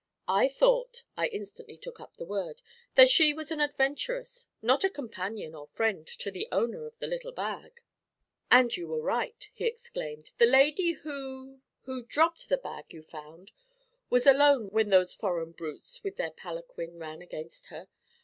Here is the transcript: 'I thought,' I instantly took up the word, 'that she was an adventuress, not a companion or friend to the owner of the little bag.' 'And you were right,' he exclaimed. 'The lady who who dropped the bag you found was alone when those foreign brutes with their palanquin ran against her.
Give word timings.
'I 0.27 0.47
thought,' 0.47 1.03
I 1.15 1.27
instantly 1.27 1.77
took 1.77 1.99
up 1.99 2.17
the 2.17 2.25
word, 2.25 2.63
'that 2.95 3.07
she 3.07 3.35
was 3.35 3.51
an 3.51 3.61
adventuress, 3.61 4.47
not 4.59 4.83
a 4.83 4.89
companion 4.89 5.53
or 5.53 5.67
friend 5.67 6.07
to 6.07 6.31
the 6.31 6.47
owner 6.51 6.87
of 6.87 6.97
the 6.97 7.05
little 7.05 7.31
bag.' 7.31 7.81
'And 8.49 8.75
you 8.75 8.87
were 8.87 8.99
right,' 9.03 9.51
he 9.53 9.65
exclaimed. 9.65 10.31
'The 10.39 10.45
lady 10.47 10.91
who 10.93 11.59
who 11.83 12.01
dropped 12.01 12.49
the 12.49 12.57
bag 12.57 12.91
you 12.95 13.03
found 13.03 13.51
was 14.09 14.25
alone 14.25 14.71
when 14.71 14.89
those 14.89 15.13
foreign 15.13 15.51
brutes 15.51 16.03
with 16.03 16.15
their 16.15 16.31
palanquin 16.31 16.97
ran 16.97 17.21
against 17.21 17.67
her. 17.67 17.87